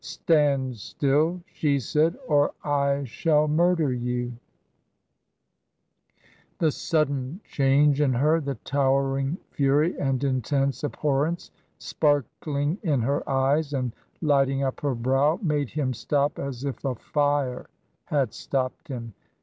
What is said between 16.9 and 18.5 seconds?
fire had